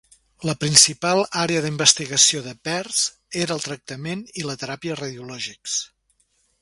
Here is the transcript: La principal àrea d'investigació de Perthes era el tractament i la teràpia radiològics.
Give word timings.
La 0.49 0.53
principal 0.63 1.19
àrea 1.41 1.59
d'investigació 1.65 2.41
de 2.47 2.53
Perthes 2.69 3.03
era 3.45 3.59
el 3.59 3.61
tractament 3.67 4.25
i 4.43 4.47
la 4.49 4.57
teràpia 4.65 4.97
radiològics. 5.03 5.77